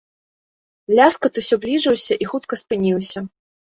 [0.99, 3.19] Ляскат усё бліжыўся і хутка спыніўся.